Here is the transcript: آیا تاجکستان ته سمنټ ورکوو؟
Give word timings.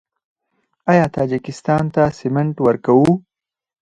آیا 0.91 1.05
تاجکستان 1.15 1.83
ته 1.93 2.03
سمنټ 2.19 2.55
ورکوو؟ 2.65 3.11